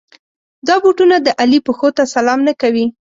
[0.67, 2.85] دا بوټونه د علي پښو ته سلام نه کوي.